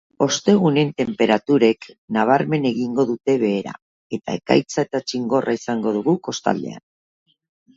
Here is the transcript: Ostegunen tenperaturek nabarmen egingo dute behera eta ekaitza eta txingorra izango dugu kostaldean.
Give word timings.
Ostegunen 0.25 0.87
tenperaturek 1.01 1.87
nabarmen 2.17 2.65
egingo 2.69 3.05
dute 3.11 3.35
behera 3.43 3.75
eta 4.19 4.39
ekaitza 4.41 4.87
eta 4.89 5.03
txingorra 5.07 5.55
izango 5.63 5.95
dugu 5.99 6.17
kostaldean. 6.31 6.83